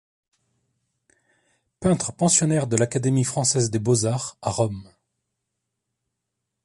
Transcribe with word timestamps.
Peintre 1.79 2.11
pensionnaire 2.11 2.65
de 2.65 2.75
l'Académie 2.75 3.23
Française 3.23 3.69
des 3.69 3.77
Beaux 3.77 4.05
Arts 4.07 4.35
à 4.41 4.49
Rome. 4.49 4.89